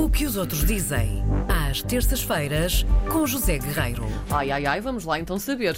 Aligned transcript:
O 0.00 0.08
que 0.10 0.24
os 0.24 0.36
outros 0.36 0.64
dizem, 0.64 1.22
às 1.48 1.82
terças-feiras, 1.82 2.84
com 3.10 3.26
José 3.26 3.58
Guerreiro. 3.58 4.04
Ai, 4.30 4.50
ai, 4.50 4.64
ai, 4.66 4.80
vamos 4.80 5.04
lá 5.04 5.18
então 5.18 5.38
saber. 5.38 5.76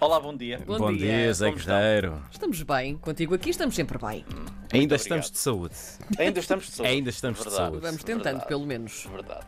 Olá, 0.00 0.18
bom 0.20 0.36
dia. 0.36 0.58
Bom 0.66 0.76
Bom 0.78 0.92
dia. 0.92 1.22
dia, 1.22 1.32
Zé 1.32 1.50
Como? 1.52 1.64
Guerreiro. 1.64 2.22
Estamos 2.30 2.62
bem, 2.62 2.96
contigo 2.98 3.34
aqui 3.34 3.50
estamos 3.50 3.74
sempre 3.74 3.98
bem. 3.98 4.24
Ainda 4.72 4.94
obrigado. 4.96 4.98
estamos 5.00 5.30
de 5.30 5.38
saúde. 5.38 5.74
Ainda 6.18 6.40
estamos 6.40 6.66
de 6.66 6.72
saúde. 6.72 6.92
Ainda 6.92 7.10
estamos 7.10 7.38
de 7.38 7.44
Verdade. 7.44 7.64
saúde. 7.70 7.82
Vamos 7.86 8.02
tentando, 8.04 8.24
Verdade. 8.24 8.48
pelo 8.48 8.66
menos. 8.66 9.06
Verdade. 9.10 9.46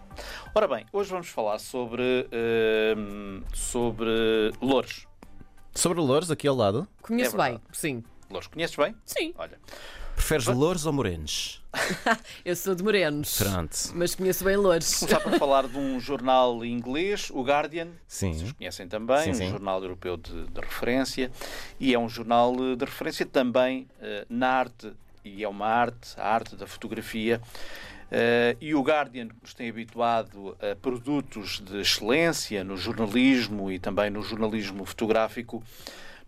Ora 0.54 0.68
bem, 0.68 0.86
hoje 0.92 1.10
vamos 1.10 1.28
falar 1.28 1.58
sobre, 1.58 2.28
hum, 2.96 3.42
sobre 3.52 4.52
louros. 4.62 5.06
Sobre 5.74 6.00
louros, 6.00 6.30
aqui 6.30 6.46
ao 6.48 6.54
lado, 6.56 6.86
Conheço 7.02 7.34
É 7.34 7.38
bem, 7.38 7.46
verdade. 7.58 7.62
sim. 7.72 8.04
Louros, 8.30 8.46
conheces 8.48 8.76
bem? 8.76 8.94
Sim, 9.04 9.34
Olha, 9.38 9.58
preferes 10.14 10.46
louros 10.46 10.86
ou 10.86 10.92
morenos? 10.92 11.62
eu 12.44 12.56
sou 12.56 12.74
de 12.74 12.82
Morenos. 12.82 13.38
Pronto. 13.38 13.76
Mas 13.94 14.14
conheço 14.14 14.44
bem 14.44 14.56
Loures. 14.56 14.98
começar 15.00 15.20
por 15.20 15.32
falar 15.38 15.66
de 15.68 15.76
um 15.76 15.98
jornal 16.00 16.64
inglês, 16.64 17.30
o 17.32 17.42
Guardian. 17.42 17.88
Sim. 18.06 18.52
Conhecem 18.56 18.88
também, 18.88 19.24
Sim, 19.24 19.30
um 19.30 19.34
sim. 19.34 19.50
jornal 19.50 19.82
europeu 19.82 20.16
de, 20.16 20.46
de 20.46 20.60
referência. 20.60 21.30
E 21.78 21.94
é 21.94 21.98
um 21.98 22.08
jornal 22.08 22.54
eh, 22.54 22.76
de 22.76 22.84
referência 22.84 23.26
também 23.26 23.86
eh, 24.00 24.26
na 24.28 24.48
arte. 24.48 24.92
E 25.24 25.44
é 25.44 25.48
uma 25.48 25.66
arte, 25.66 26.14
a 26.16 26.26
arte 26.28 26.56
da 26.56 26.66
fotografia. 26.66 27.40
Eh, 28.10 28.56
e 28.60 28.74
o 28.74 28.82
Guardian 28.82 29.28
nos 29.42 29.52
tem 29.54 29.68
habituado 29.68 30.56
a 30.60 30.74
produtos 30.76 31.60
de 31.60 31.80
excelência 31.80 32.64
no 32.64 32.76
jornalismo 32.76 33.70
e 33.70 33.78
também 33.78 34.10
no 34.10 34.22
jornalismo 34.22 34.84
fotográfico. 34.84 35.62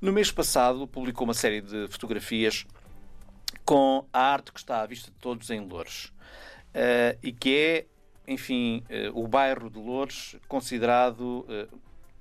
No 0.00 0.12
mês 0.12 0.30
passado 0.30 0.86
publicou 0.86 1.24
uma 1.24 1.34
série 1.34 1.60
de 1.60 1.86
fotografias 1.88 2.66
com 3.70 4.04
a 4.12 4.20
arte 4.32 4.50
que 4.50 4.58
está 4.58 4.82
à 4.82 4.86
vista 4.86 5.12
de 5.12 5.16
todos 5.18 5.48
em 5.48 5.60
Loures. 5.60 6.12
Eh, 6.74 7.16
e 7.22 7.30
que 7.30 7.56
é, 7.56 7.86
enfim, 8.26 8.82
eh, 8.88 9.12
o 9.14 9.28
bairro 9.28 9.70
de 9.70 9.78
Loures 9.78 10.34
considerado, 10.48 11.46
eh, 11.48 11.68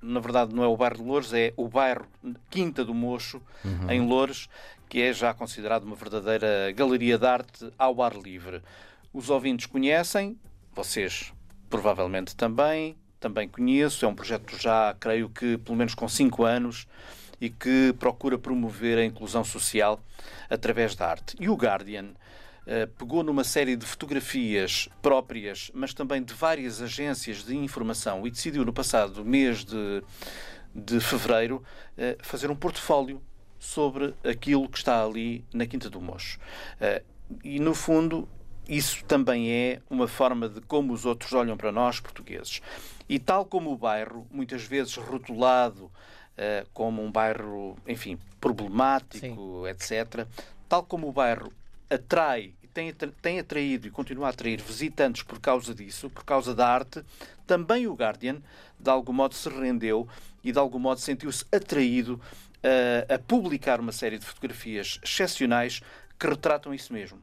na 0.00 0.20
verdade 0.20 0.54
não 0.54 0.62
é 0.62 0.68
o 0.68 0.76
bairro 0.76 0.98
de 0.98 1.02
Loures, 1.02 1.32
é 1.32 1.52
o 1.56 1.66
bairro 1.66 2.06
Quinta 2.48 2.84
do 2.84 2.94
Mocho, 2.94 3.42
em 3.88 4.00
Loures, 4.00 4.48
que 4.88 5.00
é 5.00 5.12
já 5.12 5.34
considerado 5.34 5.82
uma 5.82 5.96
verdadeira 5.96 6.70
galeria 6.70 7.18
de 7.18 7.26
arte 7.26 7.68
ao 7.76 8.00
ar 8.00 8.14
livre. 8.14 8.62
Os 9.12 9.28
ouvintes 9.28 9.66
conhecem, 9.66 10.38
vocês 10.72 11.32
provavelmente 11.68 12.36
também, 12.36 12.96
também 13.18 13.48
conheço, 13.48 14.04
é 14.04 14.08
um 14.08 14.14
projeto 14.14 14.56
já, 14.56 14.94
creio 15.00 15.28
que, 15.28 15.58
pelo 15.58 15.76
menos 15.76 15.96
com 15.96 16.08
cinco 16.08 16.44
anos, 16.44 16.86
e 17.40 17.48
que 17.48 17.94
procura 17.98 18.38
promover 18.38 18.98
a 18.98 19.04
inclusão 19.04 19.42
social 19.42 20.00
através 20.48 20.94
da 20.94 21.08
arte. 21.08 21.36
E 21.40 21.48
o 21.48 21.54
Guardian 21.54 22.10
eh, 22.66 22.86
pegou 22.86 23.22
numa 23.22 23.42
série 23.42 23.76
de 23.76 23.86
fotografias 23.86 24.88
próprias, 25.00 25.70
mas 25.74 25.94
também 25.94 26.22
de 26.22 26.34
várias 26.34 26.82
agências 26.82 27.44
de 27.44 27.56
informação 27.56 28.26
e 28.26 28.30
decidiu 28.30 28.64
no 28.64 28.72
passado 28.72 29.24
mês 29.24 29.64
de, 29.64 30.02
de 30.74 31.00
fevereiro 31.00 31.62
eh, 31.96 32.16
fazer 32.20 32.50
um 32.50 32.56
portfólio 32.56 33.22
sobre 33.58 34.14
aquilo 34.24 34.68
que 34.68 34.78
está 34.78 35.04
ali 35.04 35.44
na 35.52 35.66
Quinta 35.66 35.88
do 35.88 36.00
Mocho. 36.00 36.38
Eh, 36.80 37.02
e 37.42 37.58
no 37.58 37.74
fundo, 37.74 38.28
isso 38.68 39.04
também 39.04 39.50
é 39.50 39.80
uma 39.88 40.06
forma 40.06 40.48
de 40.48 40.60
como 40.60 40.92
os 40.92 41.04
outros 41.04 41.32
olham 41.32 41.56
para 41.56 41.72
nós, 41.72 41.98
portugueses. 41.98 42.60
E 43.08 43.18
tal 43.18 43.44
como 43.44 43.72
o 43.72 43.76
bairro, 43.76 44.26
muitas 44.30 44.62
vezes 44.62 44.94
rotulado 44.94 45.90
eh, 46.42 46.64
como 46.72 47.04
um 47.04 47.12
bairro, 47.12 47.76
enfim, 47.86 48.18
problemático, 48.40 49.68
etc., 49.68 50.26
tal 50.66 50.82
como 50.82 51.06
o 51.06 51.12
bairro 51.12 51.52
atrai 51.90 52.54
e 52.62 52.66
tem, 52.66 52.94
tem 53.20 53.38
atraído 53.38 53.86
e 53.86 53.90
continua 53.90 54.28
a 54.28 54.30
atrair 54.30 54.58
visitantes 54.62 55.22
por 55.22 55.38
causa 55.38 55.74
disso, 55.74 56.08
por 56.08 56.24
causa 56.24 56.54
da 56.54 56.66
arte, 56.66 57.04
também 57.46 57.86
o 57.86 57.92
Guardian, 57.92 58.38
de 58.78 58.88
algum 58.88 59.12
modo, 59.12 59.34
se 59.34 59.50
rendeu 59.50 60.08
e, 60.42 60.50
de 60.50 60.58
algum 60.58 60.78
modo, 60.78 60.98
sentiu-se 60.98 61.44
atraído 61.52 62.18
eh, 62.62 63.06
a 63.06 63.18
publicar 63.18 63.78
uma 63.78 63.92
série 63.92 64.16
de 64.16 64.24
fotografias 64.24 64.98
excepcionais 65.02 65.82
que 66.18 66.26
retratam 66.26 66.72
isso 66.72 66.90
mesmo. 66.90 67.18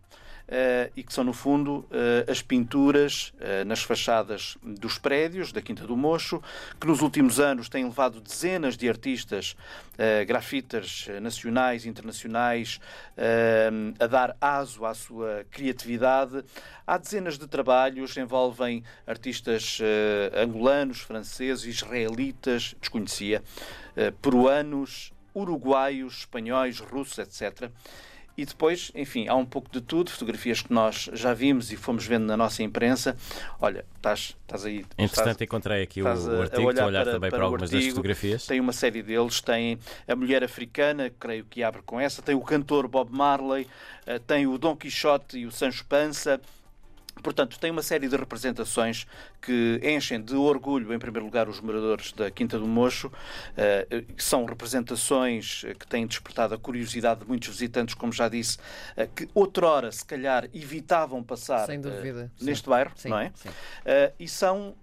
Eh, 0.49 0.89
e 0.95 1.03
que 1.03 1.13
são, 1.13 1.25
no 1.25 1.33
fundo, 1.33 1.85
eh, 1.91 2.25
as 2.31 2.41
pinturas 2.41 3.33
eh, 3.37 3.65
nas 3.65 3.83
fachadas 3.83 4.57
dos 4.63 4.97
prédios 4.97 5.51
da 5.51 5.61
Quinta 5.61 5.85
do 5.85 5.97
Mocho, 5.97 6.41
que 6.79 6.87
nos 6.87 7.01
últimos 7.01 7.37
anos 7.37 7.67
têm 7.67 7.83
levado 7.83 8.21
dezenas 8.21 8.77
de 8.77 8.87
artistas, 8.87 9.57
grafiters 10.25 11.07
eh, 11.09 11.19
nacionais 11.19 11.83
e 11.83 11.89
internacionais, 11.89 12.79
a 13.99 14.07
dar 14.07 14.37
aso 14.39 14.85
à 14.85 14.93
sua 14.93 15.43
criatividade. 15.49 16.45
Há 16.85 16.97
dezenas 16.97 17.37
de 17.37 17.47
trabalhos, 17.47 18.15
envolvem 18.15 18.83
artistas 19.07 19.79
angolanos, 20.35 20.99
franceses, 20.99 21.65
israelitas, 21.65 22.75
desconhecia, 22.79 23.43
peruanos, 24.21 25.11
uruguaios, 25.33 26.19
espanhóis, 26.19 26.79
russos, 26.79 27.17
etc. 27.17 27.71
E 28.37 28.45
depois, 28.45 28.91
enfim, 28.93 29.27
há 29.27 29.33
um 29.33 29.43
pouco 29.45 29.67
de 29.71 29.81
tudo, 29.81 30.11
fotografias 30.11 30.61
que 30.61 30.71
nós 30.71 31.09
já 31.11 31.33
vimos 31.33 31.71
e 31.71 31.75
fomos 31.75 32.05
vendo 32.05 32.25
na 32.25 32.37
nossa 32.37 32.61
imprensa. 32.61 33.17
Olha, 33.59 33.83
estás, 33.95 34.37
estás 34.43 34.63
aí. 34.63 34.85
Entretanto, 34.95 35.17
estás- 35.31 35.41
encontrei 35.41 35.81
aqui 35.81 36.03
o, 36.03 36.07
artigo, 36.07 36.43
estou 36.43 36.65
olhar 36.67 36.83
a 36.83 36.85
olhar 36.85 37.03
para- 37.03 37.13
também 37.13 37.29
para 37.31 37.37
para, 37.39 37.45
algumas 37.45 37.69
das 37.71 37.73
artigo. 37.77 37.95
fotografias. 37.95 38.45
Tem 38.45 38.59
uma 38.59 38.73
série 38.73 39.01
deles, 39.01 39.41
tem 39.41 39.79
a 40.07 40.15
Mulher 40.15 40.43
Africana, 40.43 41.11
creio 41.19 41.45
que 41.45 41.63
abre 41.63 41.81
com 41.83 41.99
essa, 41.99 42.21
tem 42.21 42.35
o 42.35 42.41
cantor 42.41 42.87
Bob 42.87 43.11
Marley, 43.11 43.67
eh, 44.05 44.19
tem 44.19 44.45
o 44.45 44.55
Dom 44.59 44.75
Quixote 44.75 45.39
e 45.39 45.47
o 45.47 45.51
Sancho 45.51 45.83
Panza. 45.85 46.39
Portanto, 47.21 47.59
tem 47.59 47.71
uma 47.71 47.81
série 47.81 48.07
de 48.07 48.15
representações 48.15 49.05
que 49.41 49.79
enchem 49.83 50.21
de 50.21 50.35
orgulho, 50.35 50.93
em 50.93 50.99
primeiro 50.99 51.25
lugar, 51.25 51.47
os 51.49 51.59
moradores 51.59 52.11
da 52.11 52.29
Quinta 52.31 52.57
do 52.57 52.67
Mocho. 52.67 53.11
Eh, 53.55 54.03
são 54.17 54.45
representações 54.45 55.65
que 55.79 55.87
têm 55.87 56.05
despertado 56.05 56.53
a 56.53 56.57
curiosidade 56.57 57.21
de 57.21 57.27
muitos 57.27 57.49
visitantes, 57.49 57.95
como 57.95 58.11
já 58.11 58.27
disse, 58.29 58.57
eh, 58.95 59.07
que 59.13 59.29
outrora, 59.33 59.91
se 59.91 60.05
calhar, 60.05 60.45
evitavam 60.53 61.23
passar 61.23 61.69
eh, 61.69 61.77
dúvida, 61.77 62.31
sim. 62.37 62.45
neste 62.45 62.69
bairro, 62.69 62.91
Sim, 62.95 63.09
não 63.09 63.19
é? 63.19 63.31
sim. 63.35 63.49
E 64.19 64.27
são 64.27 64.75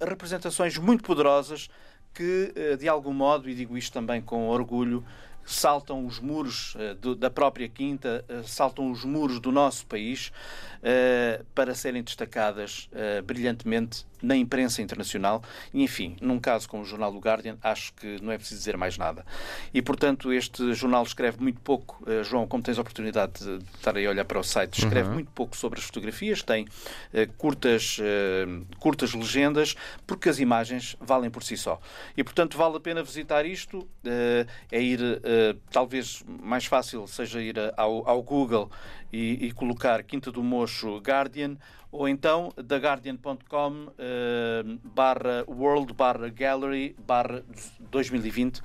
representações 0.00 0.76
muito 0.76 1.02
poderosas 1.02 1.70
que, 2.12 2.52
de 2.78 2.88
algum 2.88 3.12
modo, 3.12 3.48
e 3.48 3.54
digo 3.54 3.76
isto 3.76 3.92
também 3.92 4.20
com 4.20 4.48
orgulho, 4.48 5.02
saltam 5.44 6.06
os 6.06 6.18
muros 6.20 6.74
uh, 6.74 6.94
do- 7.00 7.14
da 7.14 7.30
própria 7.30 7.68
Quinta, 7.68 8.24
uh, 8.28 8.42
saltam 8.46 8.90
os 8.90 9.04
muros 9.04 9.40
do 9.40 9.50
nosso 9.52 9.86
país 9.86 10.32
uh, 10.78 11.44
para 11.54 11.74
serem 11.74 12.02
destacadas 12.02 12.88
brilhantemente 13.24 14.04
na 14.22 14.36
imprensa 14.36 14.80
internacional 14.80 15.42
e, 15.74 15.82
enfim, 15.82 16.16
num 16.20 16.38
caso 16.38 16.68
como 16.68 16.82
o 16.84 16.86
jornal 16.86 17.10
do 17.12 17.18
Guardian, 17.18 17.56
acho 17.60 17.92
que 17.94 18.20
não 18.22 18.30
é 18.30 18.38
preciso 18.38 18.58
dizer 18.60 18.76
mais 18.76 18.96
nada. 18.96 19.26
E, 19.74 19.82
portanto, 19.82 20.32
este 20.32 20.72
jornal 20.74 21.02
escreve 21.02 21.42
muito 21.42 21.60
pouco, 21.60 22.04
João, 22.22 22.46
como 22.46 22.62
tens 22.62 22.78
a 22.78 22.82
oportunidade 22.82 23.32
de 23.42 23.64
estar 23.74 23.96
aí 23.96 24.06
a 24.06 24.10
olhar 24.10 24.24
para 24.24 24.38
o 24.38 24.44
site, 24.44 24.78
escreve 24.78 25.08
muito 25.10 25.30
pouco 25.32 25.56
sobre 25.56 25.80
as 25.80 25.84
fotografias, 25.84 26.40
tem 26.42 26.68
eh, 27.12 27.26
curtas, 27.36 27.98
eh, 28.00 28.46
curtas 28.78 29.12
legendas, 29.12 29.74
porque 30.06 30.28
as 30.28 30.38
imagens 30.38 30.96
valem 31.00 31.28
por 31.30 31.42
si 31.42 31.56
só. 31.56 31.80
E, 32.16 32.22
portanto, 32.22 32.56
vale 32.56 32.76
a 32.76 32.80
pena 32.80 33.02
visitar 33.02 33.44
isto. 33.44 33.88
eh, 34.04 34.46
é 34.70 34.80
ir, 34.80 35.00
eh, 35.32 35.56
talvez 35.70 36.22
mais 36.26 36.66
fácil 36.66 37.06
seja 37.06 37.40
ir 37.40 37.56
ao, 37.74 38.06
ao 38.06 38.22
Google 38.22 38.70
e, 39.10 39.46
e 39.46 39.52
colocar 39.52 40.02
Quinta 40.02 40.30
do 40.30 40.42
Mocho 40.42 40.98
Guardian, 40.98 41.56
ou 41.90 42.06
então 42.06 42.50
theguardian.com 42.68 43.88
eh, 43.98 44.62
barra 44.84 45.44
world 45.48 45.94
barra 45.94 46.28
gallery 46.28 46.94
barra 47.06 47.42
2020 47.90 48.60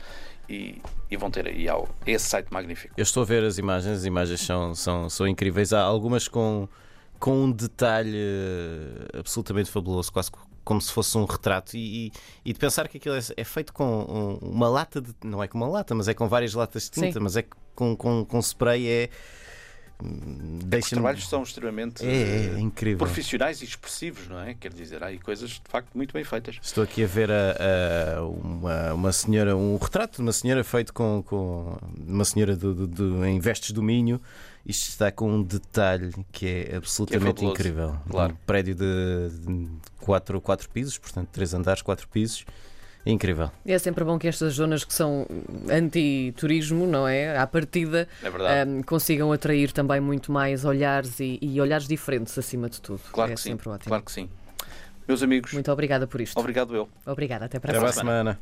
e, 0.50 0.82
e 1.10 1.16
vão 1.16 1.32
ter 1.32 1.48
aí 1.48 1.70
ao, 1.70 1.88
esse 2.06 2.26
site 2.26 2.52
magnífico. 2.52 2.94
Eu 2.98 3.04
estou 3.04 3.24
a 3.24 3.26
ver 3.26 3.46
as 3.46 3.58
imagens, 3.58 4.00
as 4.00 4.06
imagens 4.06 4.42
são, 4.42 4.76
são, 4.76 5.10
são 5.10 5.26
incríveis. 5.26 5.72
Há 5.72 5.82
algumas 5.82 6.28
com, 6.28 6.68
com 7.18 7.46
um 7.46 7.52
detalhe 7.52 8.18
eh, 8.18 9.20
absolutamente 9.20 9.72
fabuloso, 9.72 10.12
quase 10.12 10.32
como 10.68 10.82
se 10.82 10.92
fosse 10.92 11.18
um 11.18 11.24
retrato. 11.24 11.78
E, 11.78 12.08
e- 12.08 12.12
e 12.44 12.52
de 12.52 12.60
pensar 12.60 12.90
que 12.90 12.98
aquilo 12.98 13.16
é, 13.16 13.20
é 13.38 13.44
feito 13.46 13.72
com 13.72 13.86
um- 14.42 14.50
uma 14.50 14.68
lata 14.68 15.00
de. 15.00 15.16
Não 15.24 15.42
é 15.42 15.48
com 15.48 15.58
uma 15.58 15.68
lata, 15.70 15.96
mas 15.96 16.10
é 16.10 16.14
com 16.14 16.28
várias 16.28 16.54
latas 16.54 16.84
de 16.84 16.92
tinta, 16.92 17.14
Sim. 17.14 17.20
mas 17.22 17.38
é 17.38 17.46
com, 17.74 17.96
com, 17.96 18.26
com 18.26 18.40
spray. 18.40 18.86
É. 18.86 19.10
Os 20.00 20.64
Deixa-me. 20.66 21.02
trabalhos 21.02 21.28
são 21.28 21.42
extremamente 21.42 22.06
É, 22.06 22.12
é, 22.12 22.54
eh, 22.56 22.60
incrível. 22.60 23.00
profissionais 23.00 23.62
e 23.64 23.66
expressivos, 23.66 24.28
não 24.28 24.40
é? 24.42 24.54
Quer 24.54 24.72
dizer, 24.72 25.02
há 25.04 25.08
aí 25.08 25.18
coisas 25.18 25.50
de 25.50 25.62
facto 25.68 25.90
muito 25.96 26.14
bem 26.14 26.24
feitas. 26.24 26.60
Estou 26.62 26.84
aqui 26.84 27.04
a 27.04 27.08
ver 27.08 27.32
a, 27.32 28.18
a- 28.20 28.22
uma, 28.24 28.94
uma 28.94 29.12
senhora, 29.12 29.56
um 29.58 29.76
retrato 29.78 30.18
de 30.18 30.22
uma 30.22 30.34
senhora 30.34 30.64
feito 30.64 30.94
com, 30.94 31.24
com 31.26 31.78
uma 32.08 32.26
senhora 32.26 32.56
do, 32.56 32.76
do- 32.76 32.88
do- 32.88 33.26
em 33.26 33.40
vestes 33.40 33.72
do 33.72 33.82
Minho. 33.82 34.22
Isto 34.64 34.90
está 34.90 35.12
com 35.12 35.32
um 35.32 35.42
detalhe 35.42 36.14
que 36.32 36.46
é 36.46 36.76
absolutamente 36.76 37.26
fabuloso, 37.40 37.54
incrível. 37.54 37.96
claro. 38.08 38.34
Um 38.34 38.46
prédio 38.46 38.76
de, 38.76 39.30
de 39.40 39.70
quatro, 40.08 40.40
quatro 40.42 40.70
pisos, 40.70 40.98
portanto, 40.98 41.28
três 41.32 41.54
andares, 41.54 41.82
quatro 41.82 42.08
pisos. 42.08 42.46
Incrível. 43.06 43.50
É 43.66 43.78
sempre 43.78 44.04
bom 44.04 44.18
que 44.20 44.28
estas 44.28 44.54
zonas 44.56 44.84
que 44.84 44.94
são 44.94 45.26
anti-turismo, 45.70 46.86
não 46.88 47.08
é? 47.08 47.38
À 47.38 47.46
partida, 47.48 48.08
É 48.22 48.62
ahm, 48.64 48.82
consigam 48.82 49.32
atrair 49.32 49.72
também 49.72 50.00
muito 50.02 50.32
mais 50.32 50.66
olhares 50.66 51.20
e, 51.20 51.38
e 51.42 51.62
olhares 51.62 51.88
diferentes 51.88 52.38
acima 52.38 52.70
de 52.70 52.82
tudo. 52.82 53.00
Claro 53.12 53.32
é 53.32 53.36
que 53.36 53.42
sim. 53.42 53.50
sempre 53.52 53.70
ótimo. 53.70 53.88
Claro 53.90 54.04
que 54.04 54.12
sim. 54.12 54.30
Meus 55.08 55.24
amigos, 55.24 55.54
Muito 55.54 55.72
obrigada 55.72 56.06
por 56.06 56.20
isto. 56.20 56.38
obrigado 56.38 56.76
eu. 56.76 56.90
Obrigada, 57.06 57.46
até 57.46 57.60
para 57.60 57.72
a 57.72 57.72
Até 57.72 57.80
para 57.80 57.90
a 57.90 57.94
próxima. 57.94 58.12
semana. 58.12 58.40